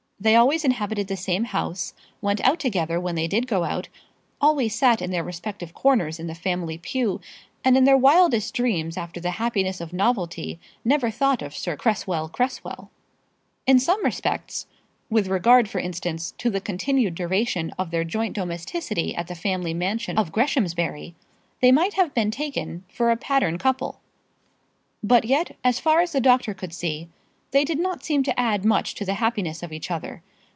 [0.23, 3.89] They always inhabited the same house, went out together when they did go out,
[4.39, 7.19] always sat in their respective corners in the family pew,
[7.65, 12.29] and in their wildest dreams after the happiness of novelty never thought of Sir Cresswell
[12.29, 12.91] Cresswell.
[13.65, 14.67] In some respects
[15.09, 19.73] with regard, for instance, to the continued duration of their joint domesticity at the family
[19.73, 21.15] mansion of Greshamsbury
[21.61, 23.99] they might have been taken for a pattern couple.
[25.01, 27.09] But yet, as far as the doctor could see,
[27.53, 30.23] they did not seem to add much to the happiness of each other.